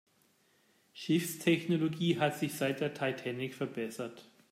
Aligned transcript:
Schiffstechnologie 0.93 2.17
hat 2.17 2.35
sich 2.35 2.55
seit 2.55 2.79
der 2.79 2.95
Titanic 2.95 3.53
verbessert. 3.53 4.27